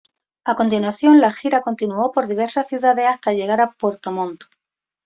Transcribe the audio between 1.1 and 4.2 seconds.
la gira continuó por diversas ciudades hasta llegar a Puerto